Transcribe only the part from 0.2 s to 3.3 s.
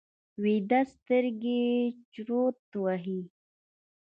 ویده سترګې چورت وهي